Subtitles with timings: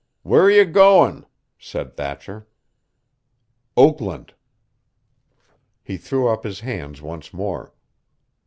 [0.23, 1.27] "Where are you going?"
[1.59, 2.47] said Thatcher.
[3.77, 4.33] "Oakland."
[5.83, 7.71] He threw up his hands once more.